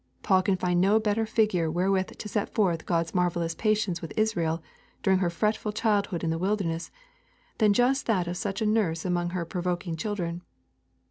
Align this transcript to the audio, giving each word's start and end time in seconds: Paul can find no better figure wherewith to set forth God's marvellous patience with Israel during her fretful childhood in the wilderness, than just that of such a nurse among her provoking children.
Paul 0.23 0.41
can 0.41 0.55
find 0.57 0.81
no 0.81 0.99
better 0.99 1.27
figure 1.27 1.69
wherewith 1.69 2.17
to 2.17 2.27
set 2.27 2.55
forth 2.55 2.87
God's 2.87 3.13
marvellous 3.13 3.53
patience 3.53 4.01
with 4.01 4.17
Israel 4.17 4.63
during 5.03 5.19
her 5.19 5.29
fretful 5.29 5.71
childhood 5.71 6.23
in 6.23 6.31
the 6.31 6.39
wilderness, 6.39 6.89
than 7.59 7.71
just 7.71 8.07
that 8.07 8.27
of 8.27 8.35
such 8.35 8.63
a 8.63 8.65
nurse 8.65 9.05
among 9.05 9.29
her 9.29 9.45
provoking 9.45 9.95
children. 9.95 10.41